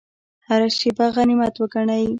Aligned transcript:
هره 0.47 0.67
شیبه 0.77 1.05
غنیمت 1.15 1.53
وګڼئ 1.57 2.05